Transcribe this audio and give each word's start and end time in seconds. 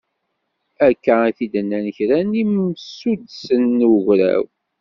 Akka 0.87 1.15
i 1.29 1.31
t-id-nnan 1.37 1.85
kra 1.97 2.17
n 2.27 2.31
yimsuddsen 2.37 3.63
n 3.77 3.87
ugraw. 3.93 4.43